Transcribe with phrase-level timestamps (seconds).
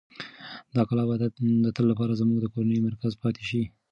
[0.75, 1.15] دا کلا به
[1.63, 3.63] د تل لپاره زموږ د کورنۍ مرکز پاتې شي.